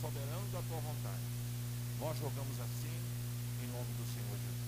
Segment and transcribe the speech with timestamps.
[0.00, 1.20] soberano da tua vontade.
[2.00, 2.88] Nós rogamos assim,
[3.62, 4.64] em nome do Senhor Jesus.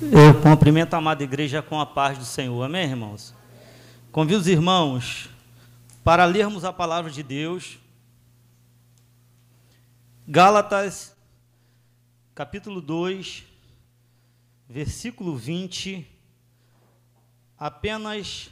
[0.00, 0.26] Amém.
[0.26, 2.62] Eu cumprimento a amada igreja com a paz do Senhor.
[2.62, 3.34] Amém, irmãos?
[4.10, 5.28] Convido os irmãos
[6.02, 7.78] para lermos a palavra de Deus.
[10.26, 11.14] Gálatas,
[12.34, 13.44] capítulo 2,
[14.68, 16.06] versículo 20,
[17.58, 18.50] apenas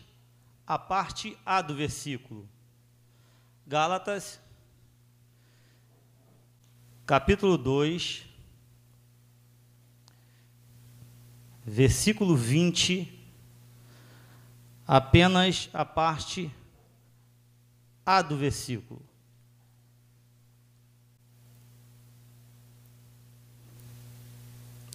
[0.66, 2.46] a parte A do versículo.
[3.70, 4.40] Gálatas,
[7.06, 8.26] capítulo 2,
[11.64, 13.16] versículo 20,
[14.84, 16.52] apenas a parte
[18.04, 19.00] A do versículo.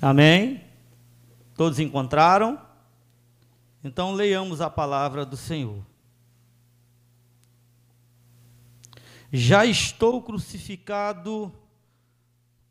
[0.02, 0.66] Amém?
[1.56, 2.60] Todos encontraram?
[3.82, 5.95] Então leiamos a palavra do Senhor.
[9.38, 11.54] Já estou crucificado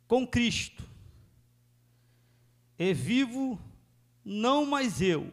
[0.08, 0.82] com Cristo,
[2.78, 3.60] e vivo
[4.24, 5.30] não mais eu,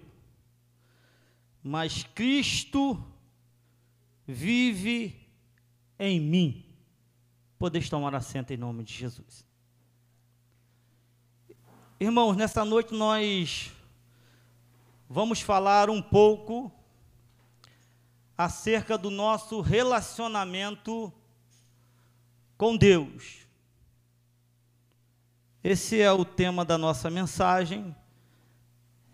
[1.64, 3.02] mas Cristo
[4.28, 5.26] vive
[5.98, 6.66] em mim.
[7.58, 9.46] Podeis tomar assento em nome de Jesus.
[11.98, 13.72] Irmãos, nessa noite nós
[15.10, 16.70] vamos falar um pouco
[18.38, 21.14] acerca do nosso relacionamento
[22.62, 23.48] com Deus.
[25.64, 27.96] Esse é o tema da nossa mensagem: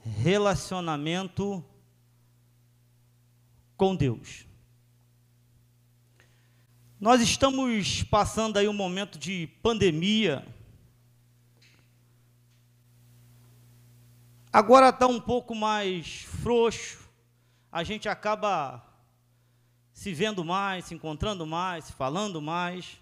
[0.04, 1.64] relacionamento
[3.78, 4.46] com Deus.
[7.00, 10.46] Nós estamos passando aí um momento de pandemia
[14.52, 17.08] Agora está um pouco mais frouxo,
[17.72, 18.84] a gente acaba
[19.94, 22.98] se vendo mais, se encontrando mais, se falando mais.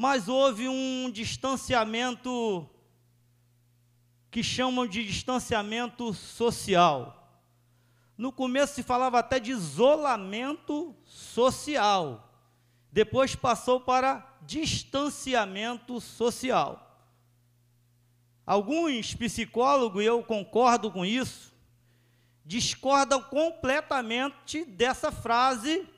[0.00, 2.70] Mas houve um distanciamento
[4.30, 7.28] que chamam de distanciamento social.
[8.16, 12.32] No começo se falava até de isolamento social.
[12.92, 16.96] Depois passou para distanciamento social.
[18.46, 21.52] Alguns psicólogos, e eu concordo com isso,
[22.44, 25.88] discordam completamente dessa frase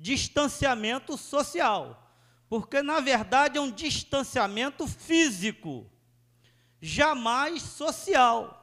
[0.00, 2.03] distanciamento social,
[2.48, 5.90] porque na verdade é um distanciamento físico,
[6.80, 8.60] jamais social.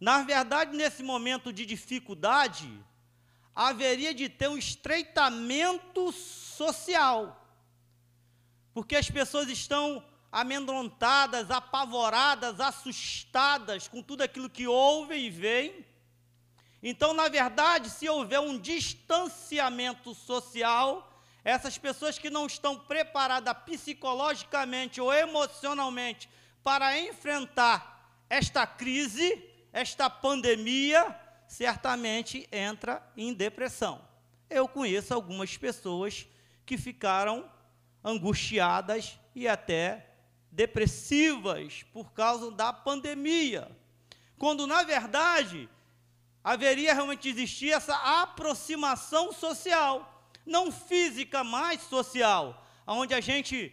[0.00, 2.68] Na verdade, nesse momento de dificuldade,
[3.54, 7.40] haveria de ter um estreitamento social,
[8.72, 15.86] porque as pessoas estão amedrontadas, apavoradas, assustadas com tudo aquilo que ouvem e veem.
[16.82, 21.13] Então, na verdade, se houver um distanciamento social,
[21.44, 26.28] essas pessoas que não estão preparadas psicologicamente ou emocionalmente
[26.62, 31.14] para enfrentar esta crise, esta pandemia,
[31.46, 34.00] certamente entra em depressão.
[34.48, 36.26] Eu conheço algumas pessoas
[36.64, 37.48] que ficaram
[38.02, 40.06] angustiadas e até
[40.50, 43.70] depressivas por causa da pandemia,
[44.38, 45.68] quando na verdade
[46.42, 50.13] haveria realmente existir essa aproximação social,
[50.44, 53.72] não física, mas social, onde a gente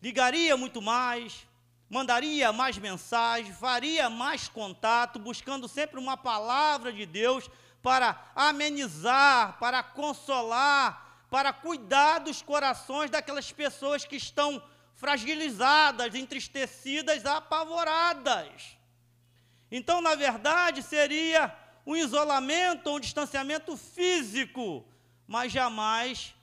[0.00, 1.46] ligaria muito mais,
[1.88, 7.50] mandaria mais mensagens, faria mais contato, buscando sempre uma palavra de Deus
[7.82, 14.62] para amenizar, para consolar, para cuidar dos corações daquelas pessoas que estão
[14.94, 18.76] fragilizadas, entristecidas, apavoradas.
[19.70, 21.54] Então, na verdade, seria
[21.84, 24.86] um isolamento, um distanciamento físico,
[25.26, 26.34] mas jamais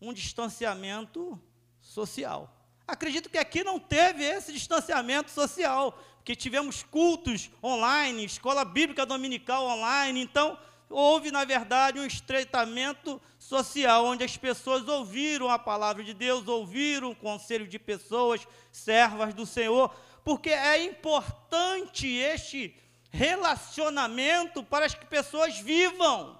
[0.00, 1.40] um distanciamento
[1.80, 2.52] social.
[2.86, 9.64] Acredito que aqui não teve esse distanciamento social, porque tivemos cultos online, escola bíblica dominical
[9.66, 10.58] online, então
[10.88, 17.10] houve, na verdade, um estreitamento social, onde as pessoas ouviram a palavra de Deus, ouviram
[17.10, 19.92] o conselho de pessoas, servas do Senhor,
[20.24, 22.76] porque é importante este
[23.10, 26.38] relacionamento para que pessoas vivam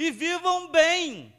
[0.00, 1.30] e vivam bem.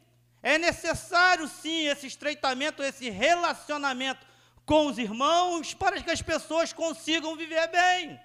[0.44, 4.24] É necessário sim esse estreitamento, esse relacionamento
[4.68, 8.22] com os irmãos, para que as pessoas consigam viver bem.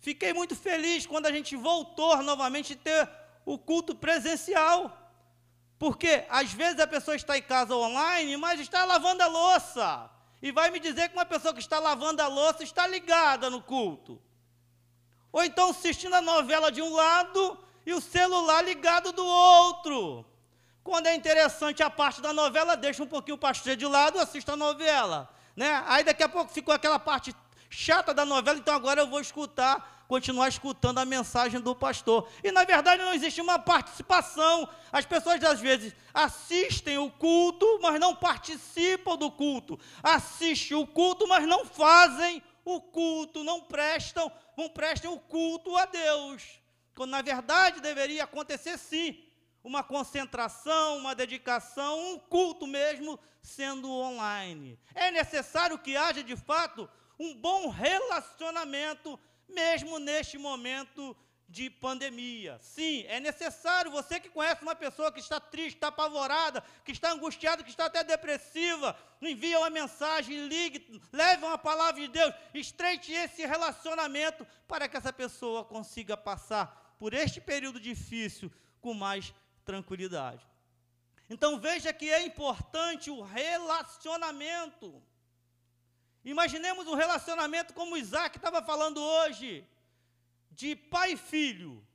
[0.00, 3.08] Fiquei muito feliz quando a gente voltou novamente a ter
[3.46, 4.78] o culto presencial.
[5.78, 10.10] Porque às vezes a pessoa está em casa online, mas está lavando a louça.
[10.42, 13.62] E vai me dizer que uma pessoa que está lavando a louça está ligada no
[13.62, 14.20] culto.
[15.30, 20.24] Ou então assistindo a novela de um lado e o celular ligado do outro.
[20.82, 24.52] Quando é interessante a parte da novela, deixa um pouquinho o pastor de lado, assista
[24.52, 25.30] a novela.
[25.56, 25.82] Né?
[25.86, 27.34] Aí daqui a pouco ficou aquela parte
[27.70, 32.28] chata da novela, então agora eu vou escutar, continuar escutando a mensagem do pastor.
[32.42, 34.68] E na verdade não existe uma participação.
[34.92, 39.78] As pessoas às vezes assistem o culto, mas não participam do culto.
[40.02, 45.86] Assistem o culto, mas não fazem o culto, não prestam, não prestem o culto a
[45.86, 46.63] Deus.
[46.94, 49.22] Quando na verdade deveria acontecer sim
[49.62, 54.78] uma concentração, uma dedicação, um culto mesmo sendo online.
[54.94, 56.88] É necessário que haja de fato
[57.18, 59.18] um bom relacionamento,
[59.48, 61.16] mesmo neste momento
[61.48, 62.58] de pandemia.
[62.60, 63.90] Sim, é necessário.
[63.90, 67.86] Você que conhece uma pessoa que está triste, está apavorada, que está angustiada, que está
[67.86, 74.88] até depressiva, envia uma mensagem, ligue, leve uma palavra de Deus, estreite esse relacionamento para
[74.88, 80.42] que essa pessoa consiga passar por este período difícil com mais tranquilidade.
[81.28, 85.02] Então veja que é importante o relacionamento.
[86.24, 89.68] Imaginemos um relacionamento como Isaac estava falando hoje,
[90.50, 91.86] de pai e filho.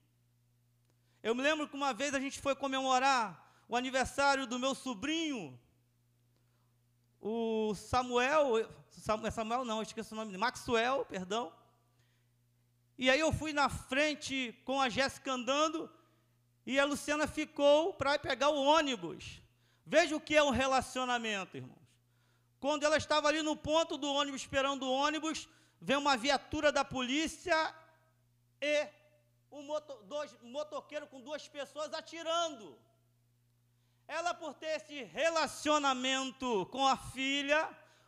[1.24, 5.60] Eu me lembro que uma vez a gente foi comemorar o aniversário do meu sobrinho,
[7.20, 8.70] o Samuel,
[9.32, 11.52] Samuel não, esqueci o nome Maxwell, perdão.
[13.02, 15.90] E aí eu fui na frente com a Jéssica andando,
[16.66, 19.42] e a Luciana ficou para pegar o ônibus.
[19.86, 21.88] Veja o que é um relacionamento, irmãos.
[22.60, 25.48] Quando ela estava ali no ponto do ônibus, esperando o ônibus,
[25.80, 27.74] vem uma viatura da polícia
[28.62, 28.88] e
[29.50, 32.78] um, moto, dois, motoqueiro com duas pessoas atirando.
[34.10, 37.62] Ela, por ter esse relacionamento com a filha,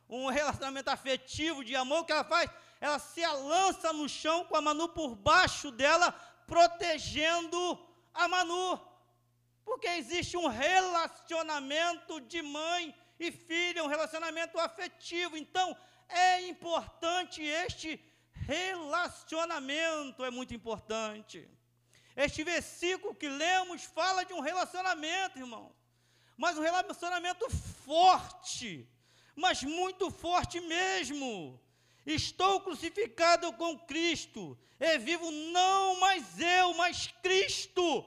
[0.09, 2.51] um relacionamento afetivo de amor, o que ela faz?
[2.81, 6.11] Ela se lança no chão com a Manu por baixo dela,
[6.47, 7.59] protegendo
[8.13, 8.81] a Manu,
[9.63, 15.37] porque existe um relacionamento de mãe e filha, um relacionamento afetivo.
[15.37, 15.77] Então,
[16.09, 21.47] é importante este relacionamento, é muito importante.
[22.15, 25.73] Este versículo que lemos fala de um relacionamento, irmão,
[26.35, 27.47] mas um relacionamento
[27.85, 28.89] forte,
[29.35, 31.61] mas muito forte mesmo.
[32.05, 38.05] Estou crucificado com Cristo, e vivo não mais eu, mas Cristo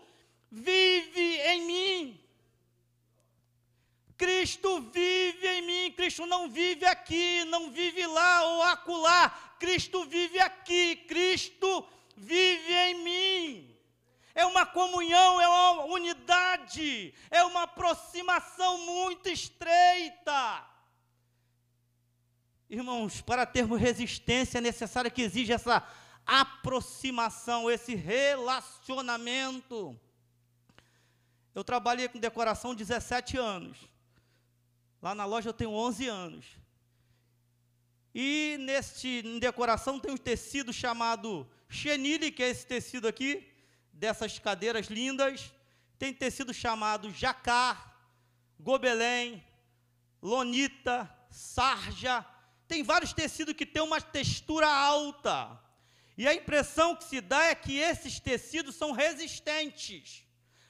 [0.51, 2.21] vive em mim.
[4.17, 10.39] Cristo vive em mim, Cristo não vive aqui, não vive lá ou acolá, Cristo vive
[10.39, 11.87] aqui, Cristo
[12.17, 13.77] vive em mim.
[14.35, 20.74] É uma comunhão, é uma unidade, é uma aproximação muito estreita.
[22.75, 25.81] Irmãos, para termos resistência é necessário que exija essa
[26.27, 29.97] aproximação, esse relacionamento.
[31.55, 33.79] Eu trabalhei com decoração 17 anos.
[35.01, 36.47] Lá na loja eu tenho 11 anos.
[38.13, 43.49] E neste em decoração tem um tecido chamado chenille, que é esse tecido aqui,
[43.93, 45.53] dessas cadeiras lindas.
[45.97, 47.97] Tem tecido chamado jacar,
[48.59, 49.45] gobelém,
[50.21, 52.27] lonita, sarja,
[52.67, 55.61] tem vários tecidos que têm uma textura alta.
[56.17, 60.25] E a impressão que se dá é que esses tecidos são resistentes,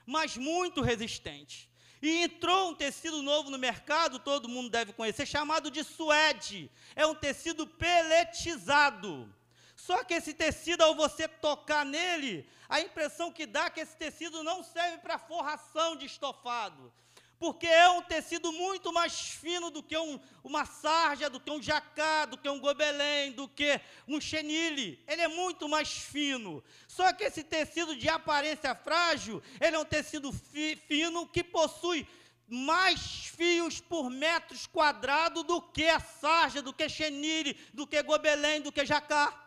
[0.06, 1.68] mas muito resistentes.
[2.00, 6.70] E entrou um tecido novo no mercado, todo mundo deve conhecer, chamado de suede.
[6.94, 9.32] É um tecido peletizado.
[9.76, 13.96] Só que esse tecido, ao você tocar nele, a impressão que dá é que esse
[13.96, 16.92] tecido não serve para forração de estofado
[17.38, 21.60] porque é um tecido muito mais fino do que um, uma sarja, do que um
[21.60, 25.02] jacá, do que um gobelém, do que um chenille.
[25.06, 26.62] Ele é muito mais fino.
[26.86, 32.06] Só que esse tecido de aparência frágil, ele é um tecido fi, fino que possui
[32.46, 38.60] mais fios por metros quadrados do que a sarja, do que chenille, do que gobelém,
[38.60, 39.43] do que jacá.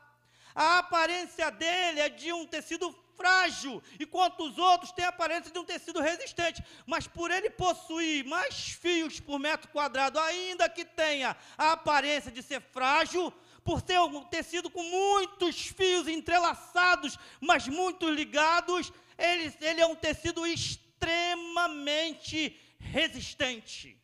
[0.57, 5.59] A aparência dele é de um tecido frágil, enquanto os outros têm a aparência de
[5.59, 6.63] um tecido resistente.
[6.87, 12.41] Mas por ele possuir mais fios por metro quadrado, ainda que tenha a aparência de
[12.41, 13.31] ser frágil,
[13.63, 19.93] por ter um tecido com muitos fios entrelaçados, mas muito ligados, ele, ele é um
[19.93, 23.95] tecido extremamente resistente.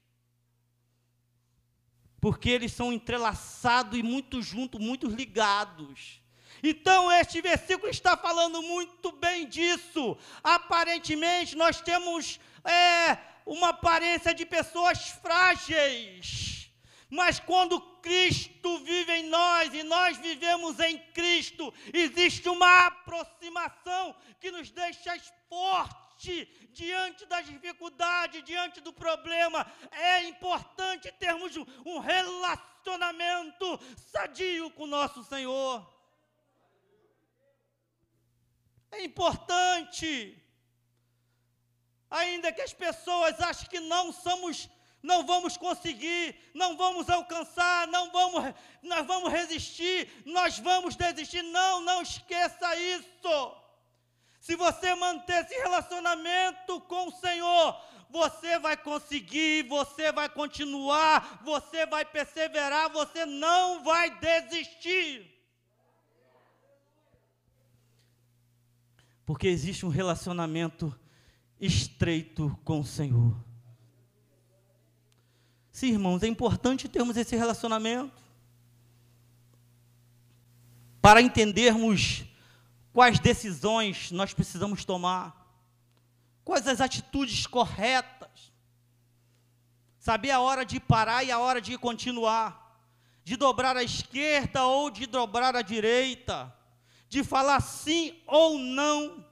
[2.22, 6.22] Porque eles são entrelaçados e muito juntos, muito ligados.
[6.64, 10.18] Então, este versículo está falando muito bem disso.
[10.42, 16.72] Aparentemente, nós temos é, uma aparência de pessoas frágeis.
[17.10, 24.50] Mas quando Cristo vive em nós e nós vivemos em Cristo, existe uma aproximação que
[24.50, 25.14] nos deixa
[25.48, 29.70] forte diante das dificuldades, diante do problema.
[29.92, 31.56] É importante termos
[31.86, 33.80] um relacionamento
[34.12, 35.93] sadio com nosso Senhor.
[38.94, 40.10] É importante.
[42.10, 44.70] Ainda que as pessoas achem que não somos
[45.04, 48.42] não vamos conseguir, não vamos alcançar, não vamos,
[48.82, 51.42] nós vamos resistir, nós vamos desistir.
[51.42, 53.56] Não, não esqueça isso.
[54.40, 57.78] Se você manter esse relacionamento com o Senhor,
[58.10, 65.33] você vai conseguir, você vai continuar, você vai perseverar, você não vai desistir.
[69.26, 70.94] Porque existe um relacionamento
[71.60, 73.36] estreito com o Senhor.
[75.72, 78.22] Sim, irmãos, é importante termos esse relacionamento
[81.02, 82.24] para entendermos
[82.94, 85.36] quais decisões nós precisamos tomar,
[86.46, 88.54] quais as atitudes corretas,
[89.98, 92.80] saber a hora de parar e a hora de continuar,
[93.24, 96.54] de dobrar à esquerda ou de dobrar à direita,
[97.14, 99.24] de falar sim ou não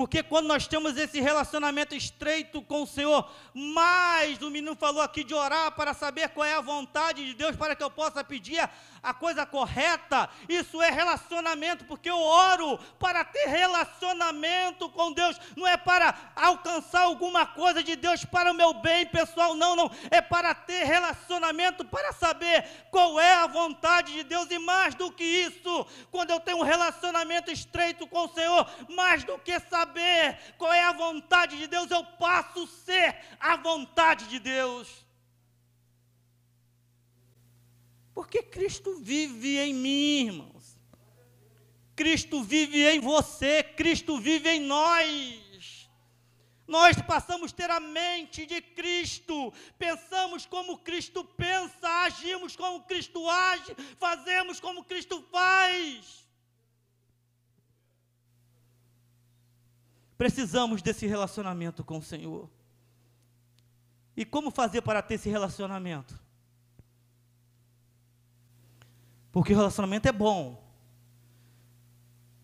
[0.00, 5.22] porque quando nós temos esse relacionamento estreito com o Senhor, mais o menino falou aqui
[5.22, 8.66] de orar para saber qual é a vontade de Deus para que eu possa pedir
[9.02, 15.66] a coisa correta, isso é relacionamento, porque eu oro para ter relacionamento com Deus, não
[15.66, 20.20] é para alcançar alguma coisa de Deus para o meu bem pessoal, não, não, é
[20.20, 25.24] para ter relacionamento, para saber qual é a vontade de Deus, e mais do que
[25.24, 29.89] isso, quando eu tenho um relacionamento estreito com o Senhor, mais do que saber
[30.56, 35.04] qual é a vontade de Deus, eu passo a ser a vontade de Deus.
[38.14, 40.78] Porque Cristo vive em mim, irmãos.
[41.96, 45.88] Cristo vive em você, Cristo vive em nós.
[46.66, 53.28] Nós passamos a ter a mente de Cristo, pensamos como Cristo pensa, agimos como Cristo
[53.28, 56.19] age, fazemos como Cristo faz.
[60.20, 62.50] Precisamos desse relacionamento com o Senhor.
[64.14, 66.20] E como fazer para ter esse relacionamento?
[69.32, 70.62] Porque o relacionamento é bom.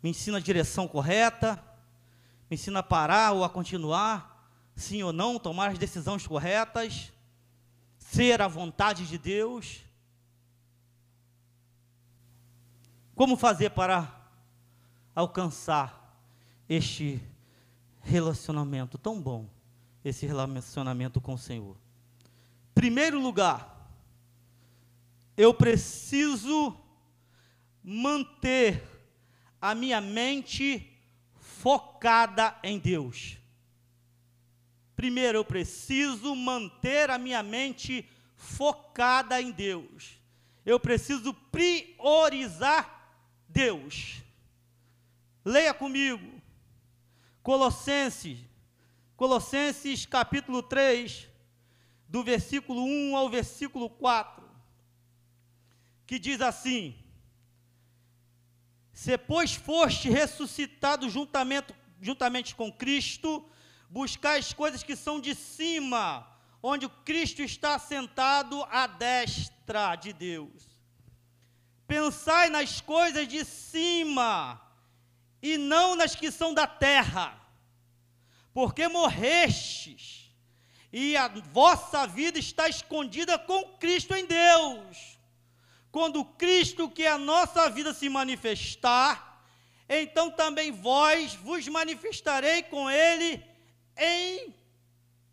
[0.03, 1.63] Me ensina a direção correta,
[2.49, 7.13] me ensina a parar ou a continuar, sim ou não, tomar as decisões corretas,
[7.99, 9.85] ser a vontade de Deus.
[13.15, 14.19] Como fazer para
[15.15, 16.19] alcançar
[16.67, 17.23] este
[18.07, 19.49] relacionamento tão bom,
[20.05, 21.77] esse relacionamento com o Senhor?
[22.75, 23.91] Primeiro lugar,
[25.37, 26.77] eu preciso
[27.83, 28.83] manter
[29.61, 30.97] a minha mente
[31.35, 33.37] focada em Deus.
[34.95, 40.19] Primeiro, eu preciso manter a minha mente focada em Deus.
[40.65, 43.11] Eu preciso priorizar
[43.49, 44.23] Deus.
[45.45, 46.41] Leia comigo.
[47.47, 48.41] Colossenses,
[49.17, 51.29] Colossenses capítulo 3,
[52.09, 54.45] do versículo 1 ao versículo 4
[56.05, 56.99] que diz assim:
[58.93, 63.49] Se, pois, foste ressuscitado juntamente, juntamente com Cristo,
[63.89, 66.27] buscai as coisas que são de cima,
[66.61, 70.65] onde Cristo está sentado à destra de Deus.
[71.87, 74.61] Pensai nas coisas de cima,
[75.55, 77.39] e não nas que são da terra,
[78.53, 80.31] porque morrestes,
[80.93, 85.17] e a vossa vida está escondida com Cristo em Deus
[85.97, 89.43] quando Cristo, que é a nossa vida, se manifestar,
[89.89, 93.43] então também vós vos manifestarei com Ele
[93.97, 94.55] em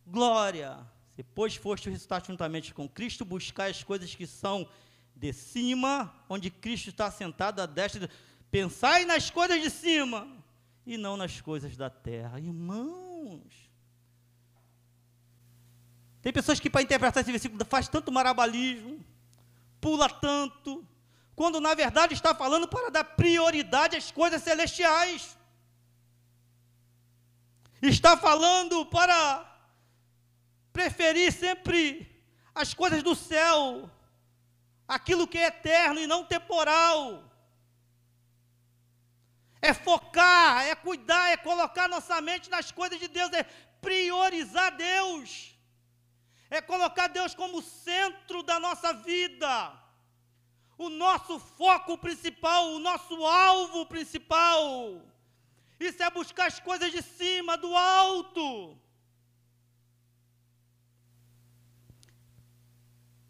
[0.08, 0.80] glória.
[1.18, 4.66] Depois foste ressuscitado juntamente com Cristo, buscar as coisas que são
[5.14, 8.10] de cima, onde Cristo está sentado à destra.
[8.54, 10.28] Pensai nas coisas de cima
[10.86, 12.40] e não nas coisas da terra.
[12.40, 13.52] Irmãos,
[16.22, 19.04] tem pessoas que, para interpretar esse versículo, faz tanto marabalismo
[19.84, 20.88] pula tanto,
[21.36, 25.38] quando na verdade está falando para dar prioridade às coisas celestiais.
[27.82, 29.20] Está falando para
[30.72, 32.10] preferir sempre
[32.56, 33.90] as coisas do céu,
[34.88, 37.33] aquilo que é eterno e não temporal.
[39.70, 43.44] É focar, é cuidar, é colocar nossa mente nas coisas de Deus, é
[43.88, 45.54] priorizar Deus
[46.58, 49.74] é colocar Deus como centro da nossa vida,
[50.78, 55.02] o nosso foco principal, o nosso alvo principal.
[55.80, 58.78] Isso é buscar as coisas de cima, do alto.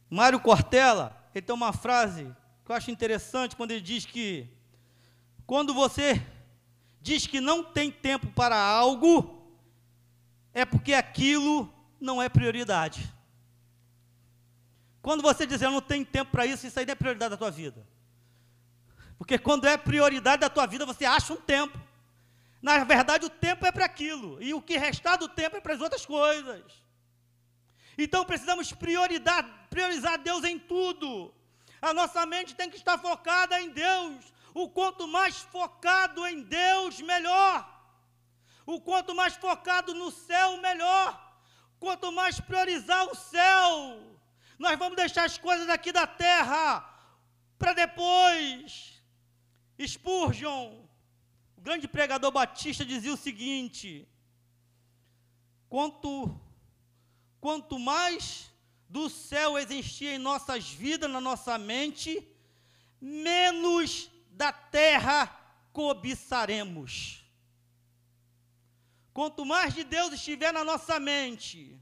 [0.10, 2.26] Mário Cortella, ele tem uma frase
[2.66, 4.50] que eu acho interessante quando ele diz que
[5.46, 6.26] quando você
[7.02, 9.44] diz que não tem tempo para algo,
[10.54, 13.14] é porque aquilo não é prioridade.
[15.02, 17.38] Quando você diz eu não tenho tempo para isso, isso aí não é prioridade da
[17.38, 17.86] tua vida.
[19.18, 21.78] Porque quando é prioridade da tua vida, você acha um tempo.
[22.62, 25.74] Na verdade, o tempo é para aquilo, e o que restar do tempo é para
[25.74, 26.64] as outras coisas.
[27.98, 31.34] Então precisamos priorizar Deus em tudo.
[31.82, 34.34] A nossa mente tem que estar focada em Deus.
[34.54, 37.58] O quanto mais focado em Deus, melhor.
[38.66, 41.10] O quanto mais focado no céu, melhor.
[41.80, 44.18] Quanto mais priorizar o céu,
[44.58, 46.90] nós vamos deixar as coisas aqui da terra
[47.58, 48.94] para depois.
[49.86, 50.86] Spurgeon,
[51.58, 54.08] o grande pregador batista, dizia o seguinte:
[55.68, 56.40] quanto,
[57.42, 58.52] quanto mais
[58.88, 62.26] do céu existir em nossas vidas, na nossa mente,
[63.02, 65.28] menos da terra
[65.72, 67.24] cobiçaremos.
[69.14, 71.80] Quanto mais de Deus estiver na nossa mente,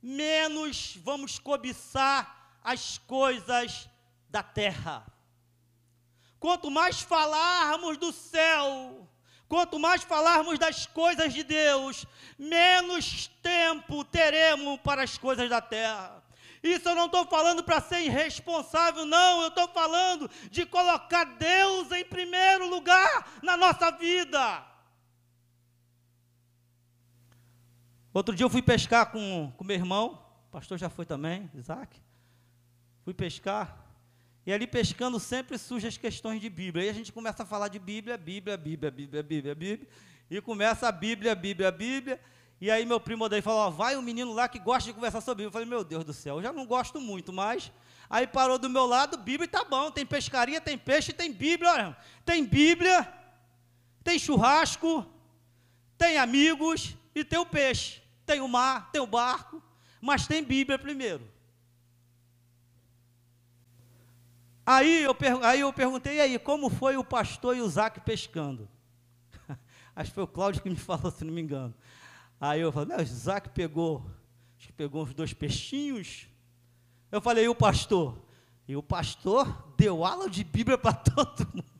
[0.00, 3.88] menos vamos cobiçar as coisas
[4.28, 5.04] da terra.
[6.38, 9.08] Quanto mais falarmos do céu,
[9.48, 12.06] quanto mais falarmos das coisas de Deus,
[12.38, 16.21] menos tempo teremos para as coisas da terra.
[16.62, 19.42] Isso eu não estou falando para ser irresponsável, não.
[19.42, 24.64] Eu estou falando de colocar Deus em primeiro lugar na nossa vida.
[28.14, 31.98] Outro dia eu fui pescar com, com meu irmão, o pastor já foi também, Isaac.
[33.04, 33.82] Fui pescar,
[34.44, 36.84] e ali pescando sempre surgem as questões de Bíblia.
[36.84, 39.88] Aí a gente começa a falar de Bíblia, Bíblia, Bíblia, Bíblia, Bíblia, Bíblia.
[40.28, 42.20] E começa a Bíblia, Bíblia, Bíblia.
[42.62, 45.20] E aí meu primo daí falou, ó, vai um menino lá que gosta de conversar
[45.20, 45.48] sobre Bíblia.
[45.48, 47.72] Eu falei, meu Deus do céu, eu já não gosto muito, mas...
[48.08, 51.96] Aí parou do meu lado, Bíblia tá bom, tem pescaria, tem peixe, tem Bíblia, olha.
[52.26, 53.10] Tem Bíblia,
[54.04, 55.04] tem churrasco,
[55.96, 59.62] tem amigos e tem o peixe tem o mar, tem o barco,
[60.00, 61.30] mas tem Bíblia primeiro.
[64.64, 68.68] Aí eu, aí eu perguntei, e aí, como foi o pastor e o Zac pescando?
[69.94, 71.74] Acho que foi o Cláudio que me falou, se não me engano.
[72.44, 74.04] Aí eu falei, não, Zac pegou,
[74.58, 76.26] acho que pegou uns dois peixinhos.
[77.12, 78.20] Eu falei, e o pastor?
[78.66, 81.72] E o pastor deu aula de Bíblia para todo mundo.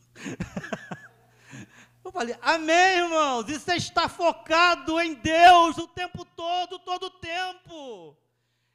[2.04, 3.48] Eu falei, amém, irmãos.
[3.48, 8.16] Isso é estar focado em Deus o tempo todo, todo o tempo.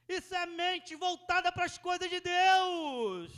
[0.09, 3.31] Isso é mente voltada para as coisas de Deus.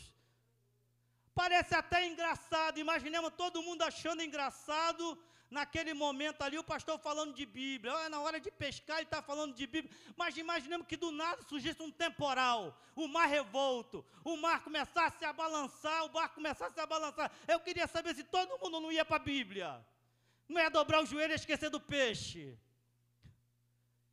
[1.35, 2.79] Parece até engraçado.
[2.79, 5.15] Imaginemos todo mundo achando engraçado
[5.49, 8.09] naquele momento ali, o pastor falando de Bíblia.
[8.09, 9.93] Na hora de pescar, ele está falando de Bíblia.
[10.15, 15.33] Mas imaginemos que do nada surgisse um temporal, o mar revolto, o mar começasse a
[15.33, 17.31] balançar, o barco começasse a balançar.
[17.47, 19.85] Eu queria saber se todo mundo não ia para a Bíblia.
[20.47, 22.57] Não ia dobrar o joelho e esquecer do peixe.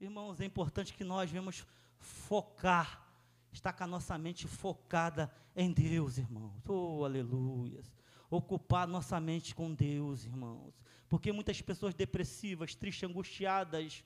[0.00, 1.66] Irmãos, é importante que nós vemos
[1.98, 3.06] focar,
[3.50, 6.62] estar com a nossa mente focada em Deus, irmãos.
[6.68, 7.96] Oh, aleluias
[8.30, 10.74] ocupar nossa mente com Deus, irmãos.
[11.08, 14.02] Porque muitas pessoas depressivas, tristes, angustiadas.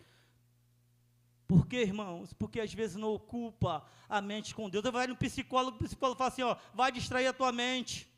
[1.49, 2.33] Por quê, irmãos?
[2.33, 4.85] Porque às vezes não ocupa a mente com Deus.
[4.85, 8.09] Vai no psicólogo, o psicólogo fala assim: ó, vai distrair a tua mente.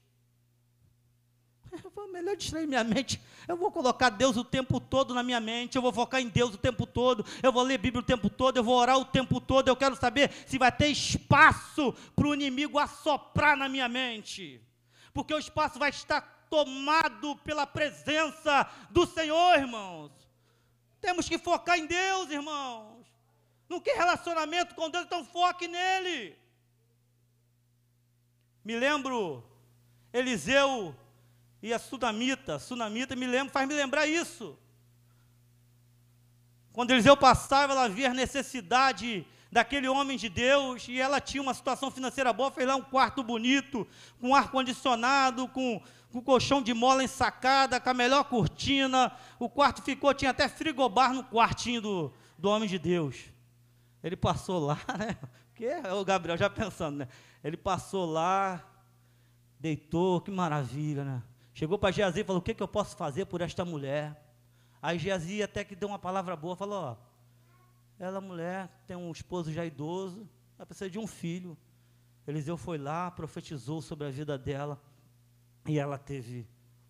[1.82, 3.18] Eu vou melhor distrair minha mente.
[3.48, 5.76] Eu vou colocar Deus o tempo todo na minha mente.
[5.76, 7.24] Eu vou focar em Deus o tempo todo.
[7.42, 8.58] Eu vou ler Bíblia o tempo todo.
[8.58, 9.68] Eu vou orar o tempo todo.
[9.68, 14.60] Eu quero saber se vai ter espaço para o inimigo assoprar na minha mente
[15.12, 20.12] porque o espaço vai estar tomado pela presença do Senhor, irmãos.
[21.00, 23.06] Temos que focar em Deus, irmãos.
[23.68, 26.36] Não quer relacionamento com Deus, então foque nele.
[28.64, 29.42] Me lembro,
[30.12, 30.94] Eliseu
[31.62, 34.58] e a Sunamita, Sunamita me lembro, faz me lembrar isso.
[36.72, 41.52] Quando Eliseu passava, ela via a necessidade daquele homem de Deus, e ela tinha uma
[41.52, 43.86] situação financeira boa, fez lá um quarto bonito,
[44.18, 45.78] com ar-condicionado, com,
[46.10, 51.12] com colchão de mola ensacada, com a melhor cortina, o quarto ficou, tinha até frigobar
[51.12, 53.26] no quartinho do, do homem de Deus.
[54.02, 55.18] Ele passou lá, né?
[55.54, 57.08] Que é o Gabriel já pensando, né?
[57.44, 58.64] Ele passou lá,
[59.60, 61.22] deitou, que maravilha, né?
[61.52, 64.18] Chegou para Geazi e falou: O que, que eu posso fazer por esta mulher?
[64.80, 67.11] Aí Geazi até que deu uma palavra boa, falou: Ó,
[67.98, 70.28] ela, mulher, tem um esposo já idoso,
[70.58, 71.56] ela precisa de um filho.
[72.26, 74.80] Eliseu foi lá, profetizou sobre a vida dela,
[75.66, 76.46] e ela teve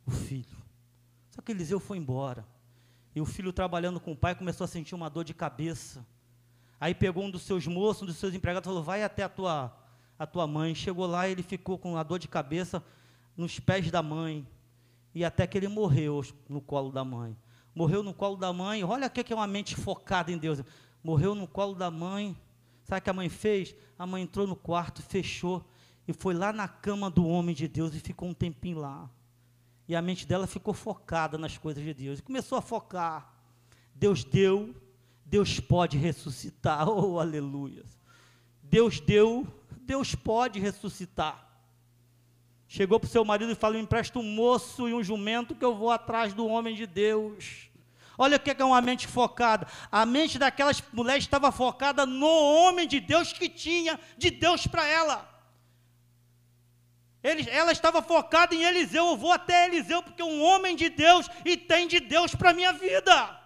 [0.06, 0.56] o filho.
[1.30, 2.46] Só que Eliseu foi embora.
[3.14, 6.06] E o filho trabalhando com o pai começou a sentir uma dor de cabeça.
[6.80, 9.28] Aí pegou um dos seus moços, um dos seus empregados, e falou: Vai até a
[9.28, 9.72] tua,
[10.18, 10.74] a tua mãe.
[10.74, 12.82] Chegou lá, ele ficou com a dor de cabeça
[13.36, 14.46] nos pés da mãe.
[15.14, 17.36] E até que ele morreu no colo da mãe.
[17.74, 18.82] Morreu no colo da mãe.
[18.82, 20.62] Olha o que é uma mente focada em Deus.
[21.02, 22.36] Morreu no colo da mãe.
[22.84, 23.74] Sabe o que a mãe fez?
[23.98, 25.64] A mãe entrou no quarto, fechou
[26.06, 29.08] e foi lá na cama do homem de Deus e ficou um tempinho lá.
[29.88, 32.18] E a mente dela ficou focada nas coisas de Deus.
[32.18, 33.32] E começou a focar.
[33.94, 34.74] Deus deu,
[35.24, 36.88] Deus pode ressuscitar.
[36.90, 37.84] Oh, aleluia.
[38.62, 39.46] Deus deu,
[39.82, 41.48] Deus pode ressuscitar.
[42.66, 45.74] Chegou para o seu marido e falou: empresta um moço e um jumento que eu
[45.74, 47.70] vou atrás do homem de Deus.
[48.16, 49.66] Olha o que é uma mente focada.
[49.90, 54.86] A mente daquelas mulheres estava focada no homem de Deus que tinha de Deus para
[54.86, 55.28] ela.
[57.22, 59.06] Ela estava focada em Eliseu.
[59.06, 62.50] Eu vou até Eliseu porque é um homem de Deus e tem de Deus para
[62.50, 63.40] a minha vida.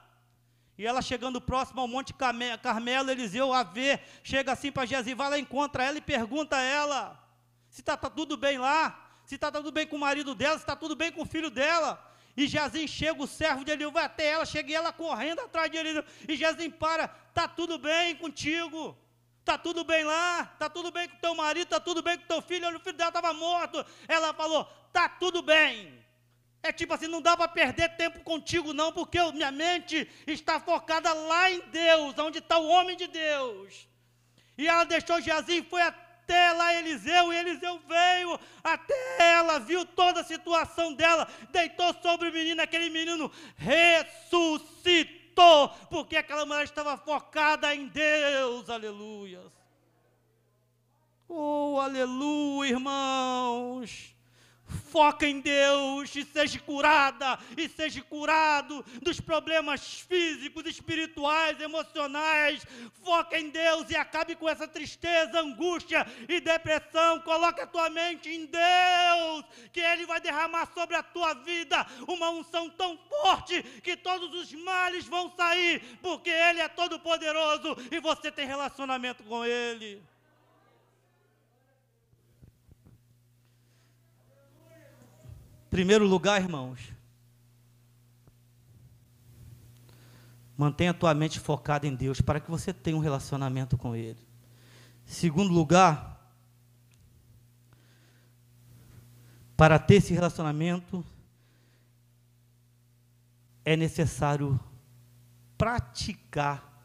[0.79, 5.31] E ela chegando próximo ao Monte Carmelo, Eliseu a vê, chega assim para Jezim, vai
[5.31, 7.27] lá, encontra ela e pergunta a ela
[7.77, 10.55] se está tá tudo bem lá, se está tá tudo bem com o marido dela,
[10.55, 12.03] se está tudo bem com o filho dela.
[12.37, 15.79] E Jezim chega, o servo de Eliseu vai até ela, chega ela correndo atrás de
[15.79, 16.05] Eliseu.
[16.29, 18.97] E Jezim para, está tudo bem contigo.
[19.41, 22.43] Está tudo bem lá, está tudo bem com teu marido, está tudo bem com teu
[22.43, 23.87] filho, o filho dela estava morto.
[24.09, 26.05] Ela falou, está tudo bem.
[26.65, 31.13] É tipo assim, não dá para perder tempo contigo não, porque minha mente está focada
[31.13, 33.89] lá em Deus, onde está o homem de Deus.
[34.59, 39.85] E ela deixou Geazi e foi até lá Eliseu, e Eliseu veio até ela, viu
[39.85, 45.27] toda a situação dela, deitou sobre o menino, aquele menino ressuscitou
[45.91, 49.43] porque aquela mulher estava focada em Deus, aleluia.
[51.29, 54.16] Oh, aleluia, irmãos.
[54.91, 62.67] Foca em Deus e seja curada e seja curado dos problemas físicos, espirituais, emocionais.
[63.05, 67.21] Foca em Deus e acabe com essa tristeza, angústia e depressão.
[67.21, 72.31] Coloque a tua mente em Deus, que Ele vai derramar sobre a tua vida uma
[72.31, 78.01] unção tão forte que todos os males vão sair, porque Ele é todo poderoso e
[78.01, 80.03] você tem relacionamento com Ele.
[85.77, 86.81] Primeiro lugar, irmãos,
[90.57, 94.27] mantenha a tua mente focada em Deus para que você tenha um relacionamento com Ele.
[95.05, 96.35] Segundo lugar,
[99.55, 101.05] para ter esse relacionamento,
[103.63, 104.59] é necessário
[105.59, 106.83] praticar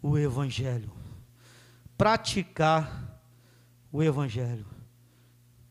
[0.00, 0.92] o Evangelho.
[1.98, 3.20] Praticar
[3.90, 4.66] o Evangelho.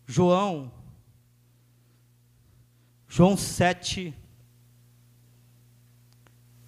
[0.05, 0.80] João
[3.13, 4.15] João 7,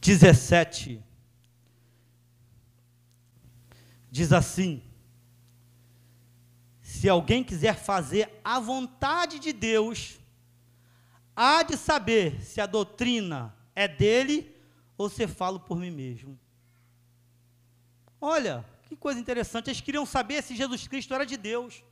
[0.01, 1.01] 17.
[4.11, 4.83] Diz assim:
[6.81, 10.19] Se alguém quiser fazer a vontade de Deus,
[11.33, 14.53] há de saber se a doutrina é dele
[14.97, 16.37] ou se falo por mim mesmo.
[18.19, 19.69] Olha, que coisa interessante.
[19.69, 21.85] Eles queriam saber se Jesus Cristo era de Deus,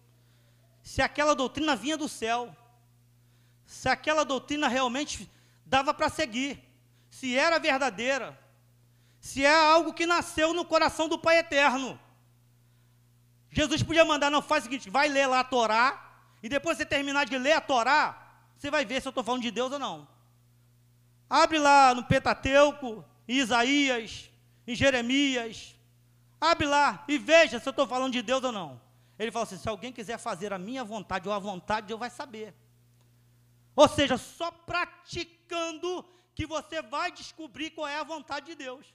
[0.83, 2.53] se aquela doutrina vinha do céu
[3.71, 5.31] se aquela doutrina realmente
[5.65, 6.61] dava para seguir,
[7.09, 8.37] se era verdadeira,
[9.17, 11.97] se é algo que nasceu no coração do Pai Eterno.
[13.49, 16.85] Jesus podia mandar, não, faz o seguinte, vai ler lá a Torá, e depois você
[16.85, 19.79] terminar de ler a Torá, você vai ver se eu estou falando de Deus ou
[19.79, 20.05] não.
[21.29, 24.29] Abre lá no Pentateuco, em Isaías,
[24.67, 25.73] em Jeremias,
[26.41, 28.81] abre lá e veja se eu estou falando de Deus ou não.
[29.17, 32.09] Ele fala assim: se alguém quiser fazer a minha vontade ou a vontade, Deus vai
[32.09, 32.53] saber.
[33.75, 36.05] Ou seja, só praticando
[36.35, 38.85] que você vai descobrir qual é a vontade de Deus.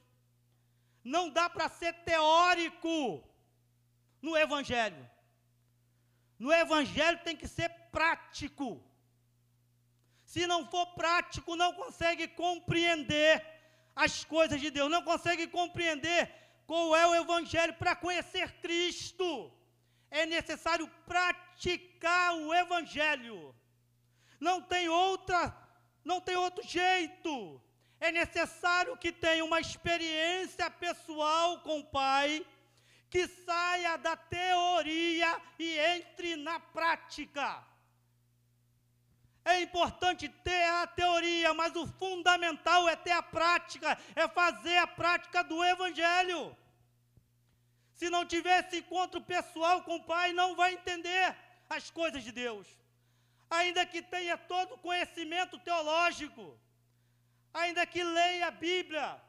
[1.03, 3.23] Não dá para ser teórico
[4.21, 5.09] no Evangelho.
[6.39, 8.83] No Evangelho tem que ser prático.
[10.25, 13.45] Se não for prático, não consegue compreender
[13.95, 16.31] as coisas de Deus, não consegue compreender
[16.67, 19.51] qual é o Evangelho para conhecer Cristo.
[20.11, 23.55] É necessário praticar o Evangelho.
[24.41, 25.55] Não tem outra,
[26.05, 27.61] não tem outro jeito.
[27.99, 32.47] É necessário que tenha uma experiência pessoal com o Pai,
[33.09, 37.65] que saia da teoria e entre na prática.
[39.45, 44.87] É importante ter a teoria, mas o fundamental é ter a prática, é fazer a
[44.87, 46.57] prática do Evangelho.
[47.95, 51.35] Se não tiver esse encontro pessoal com o Pai, não vai entender
[51.71, 52.67] as coisas de Deus
[53.51, 56.59] ainda que tenha todo o conhecimento teológico,
[57.53, 59.21] ainda que leia a Bíblia,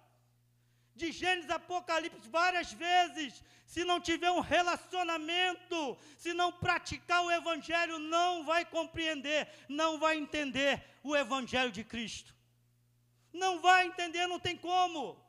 [0.95, 7.99] de Gênesis Apocalipse várias vezes, se não tiver um relacionamento, se não praticar o Evangelho,
[7.99, 12.33] não vai compreender, não vai entender o Evangelho de Cristo.
[13.31, 15.21] Não vai entender, não tem como.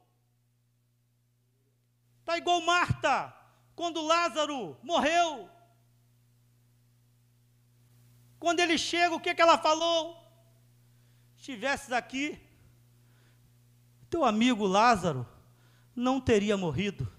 [2.20, 3.34] Está igual Marta,
[3.74, 5.50] quando Lázaro morreu.
[8.38, 10.16] Quando ele chega, o que, que ela falou?
[11.36, 12.38] Estivesses aqui,
[14.10, 15.26] teu amigo Lázaro
[15.94, 17.10] não teria morrido.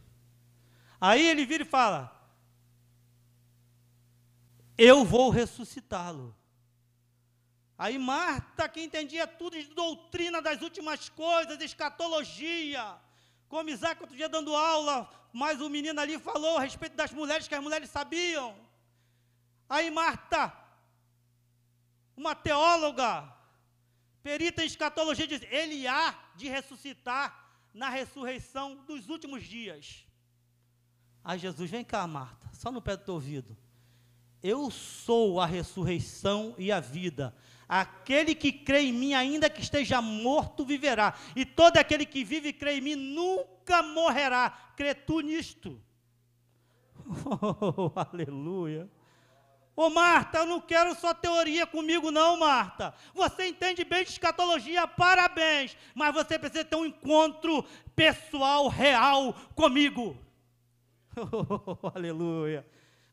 [1.00, 2.12] Aí ele vira e fala:
[4.78, 6.36] Eu vou ressuscitá-lo.
[7.78, 12.98] Aí Marta, que entendia tudo de doutrina das últimas coisas, escatologia,
[13.48, 17.48] como Isaac outro dia dando aula, mas o menino ali falou a respeito das mulheres
[17.48, 18.54] que as mulheres sabiam.
[19.70, 20.54] Aí Marta,
[22.20, 23.34] uma teóloga,
[24.22, 30.06] perita em escatologia, diz: Ele há de ressuscitar na ressurreição dos últimos dias.
[31.24, 33.56] Aí Jesus, vem cá, Marta, só no pé do teu ouvido.
[34.44, 37.34] Eu sou a ressurreição e a vida.
[37.68, 41.14] Aquele que crê em mim, ainda que esteja morto, viverá.
[41.36, 44.50] E todo aquele que vive e crê em mim nunca morrerá.
[44.76, 45.82] Crê tu nisto.
[47.42, 48.90] Oh, aleluia.
[49.80, 52.94] Ô Marta, eu não quero só teoria comigo, não, Marta.
[53.14, 55.78] Você entende bem de escatologia, parabéns.
[55.96, 57.64] Mas você precisa ter um encontro
[57.96, 60.18] pessoal, real comigo.
[61.16, 62.66] Oh, aleluia.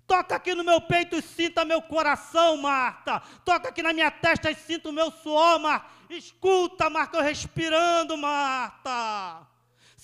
[0.09, 3.21] Toca aqui no meu peito e sinta meu coração, Marta.
[3.45, 5.87] Toca aqui na minha testa e sinta o meu suor, Marta.
[6.11, 9.47] Escuta, Marta, eu respirando, Marta.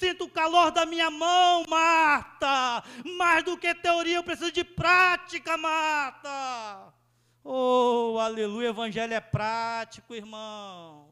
[0.03, 2.83] Sinta o calor da minha mão, Marta.
[3.17, 6.93] Mais do que teoria, eu preciso de prática, Marta.
[7.45, 11.07] Oh, aleluia, o evangelho é prático, irmãos.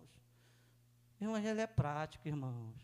[1.21, 2.75] O evangelho é prático, irmãos.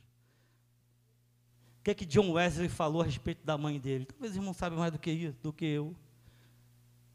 [1.80, 4.04] O que é que John Wesley falou a respeito da mãe dele?
[4.04, 5.86] Talvez o irmão saiba mais do que, isso, do que eu.
[5.86, 5.96] O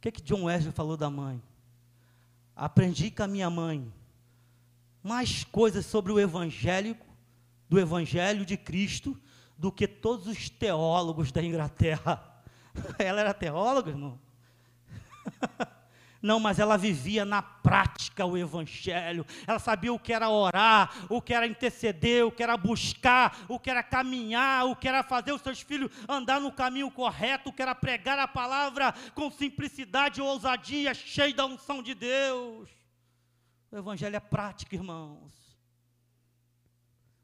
[0.02, 1.42] que é que John Wesley falou da mãe?
[2.54, 3.90] Aprendi com a minha mãe
[5.02, 6.98] mais coisas sobre o evangelho,
[7.72, 9.18] do evangelho de Cristo,
[9.58, 12.22] do que todos os teólogos da Inglaterra.
[13.00, 14.20] Ela era teóloga, irmão?
[16.22, 19.26] Não, mas ela vivia na prática o Evangelho.
[19.48, 23.60] Ela sabia o que era orar, o que era interceder, o que era buscar, o
[23.60, 27.52] que era caminhar, o que era fazer os seus filhos andar no caminho correto, o
[27.52, 32.70] que era pregar a palavra com simplicidade e ousadia, cheio da unção de Deus.
[33.72, 35.41] O Evangelho é prática, irmãos.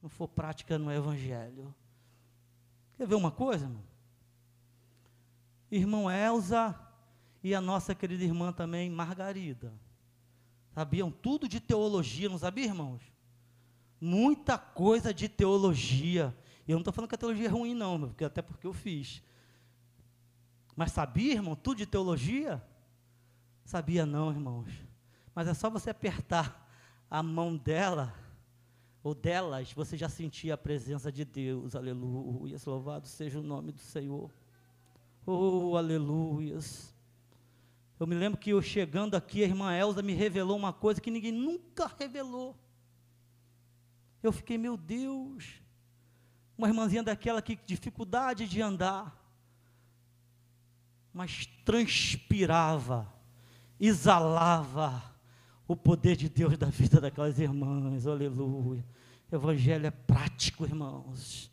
[0.07, 1.75] Não for prática no Evangelho.
[2.95, 3.83] Quer ver uma coisa, irmão?
[5.69, 6.73] Irmão Elza
[7.43, 9.73] e a nossa querida irmã também, Margarida.
[10.69, 13.01] Sabiam tudo de teologia, não sabia, irmãos?
[13.99, 16.33] Muita coisa de teologia.
[16.65, 18.71] E eu não estou falando que a teologia é ruim, não, porque, até porque eu
[18.71, 19.21] fiz.
[20.73, 22.65] Mas sabia, irmão, tudo de teologia?
[23.65, 24.71] Sabia não, irmãos.
[25.35, 26.65] Mas é só você apertar
[27.11, 28.15] a mão dela,
[29.03, 31.75] ou delas, você já sentia a presença de Deus.
[31.75, 32.57] Aleluia.
[32.65, 34.31] Louvado seja o nome do Senhor.
[35.25, 36.93] Oh, aleluias.
[37.99, 41.09] Eu me lembro que eu chegando aqui, a irmã Elza me revelou uma coisa que
[41.09, 42.55] ninguém nunca revelou.
[44.21, 45.61] Eu fiquei, meu Deus,
[46.57, 49.15] uma irmãzinha daquela que dificuldade de andar,
[51.13, 53.11] mas transpirava,
[53.79, 55.16] exalava
[55.67, 58.85] o poder de Deus da vida daquelas irmãs, aleluia.
[59.31, 61.51] Evangelho é prático, irmãos.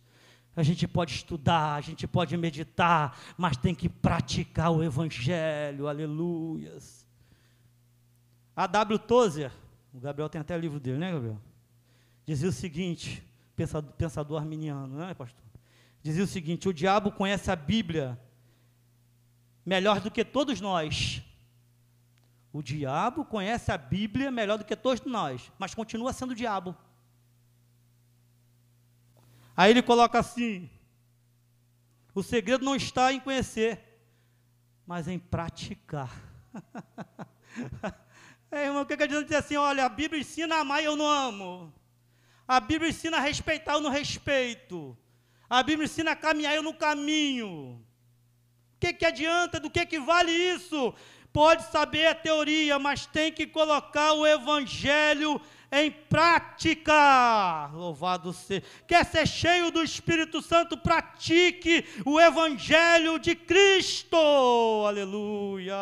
[0.54, 7.04] A gente pode estudar, a gente pode meditar, mas tem que praticar o Evangelho, aleluias.
[8.54, 8.98] A W.
[9.00, 9.50] Tozer,
[9.92, 11.40] o Gabriel tem até livro dele, né, Gabriel?
[12.24, 13.20] Dizia o seguinte,
[13.56, 15.42] pensador, pensador arminiano, né, pastor?
[16.00, 18.16] Dizia o seguinte: o diabo conhece a Bíblia
[19.66, 21.20] melhor do que todos nós.
[22.54, 26.76] O diabo conhece a Bíblia melhor do que todos nós, mas continua sendo o diabo.
[29.56, 30.70] Aí ele coloca assim:
[32.14, 33.82] o segredo não está em conhecer,
[34.86, 36.16] mas em praticar.
[38.52, 39.56] é, irmão, o que, que adianta dizer assim?
[39.56, 41.74] Olha, a Bíblia ensina a amar e eu não amo.
[42.46, 44.96] A Bíblia ensina a respeitar, eu não respeito.
[45.50, 47.84] A Bíblia ensina a caminhar, eu não caminho.
[48.76, 49.58] O que, que adianta?
[49.58, 50.94] Do que, que vale isso?
[51.34, 55.40] Pode saber a teoria, mas tem que colocar o Evangelho
[55.72, 57.66] em prática.
[57.72, 58.62] Louvado seja.
[58.86, 60.78] Quer ser cheio do Espírito Santo?
[60.78, 64.16] Pratique o Evangelho de Cristo.
[64.86, 65.74] Aleluia.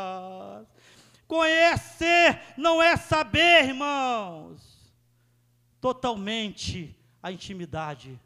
[1.28, 4.62] Conhecer não é saber, irmãos.
[5.82, 8.18] totalmente a intimidade.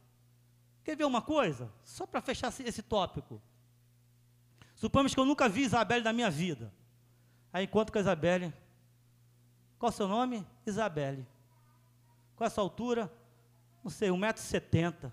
[0.85, 1.73] Quer ver uma coisa?
[1.83, 3.43] Só para fechar esse tópico.
[4.77, 6.73] Supomos que eu nunca vi Isabelle na minha vida.
[7.57, 8.53] Aí encontro com a Isabelle.
[9.79, 10.47] Qual o seu nome?
[10.67, 11.27] Isabelle.
[12.37, 13.11] Qual é a sua altura?
[13.83, 15.11] Não sei, 1,70m.